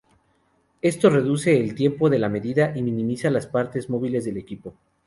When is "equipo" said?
4.37-4.73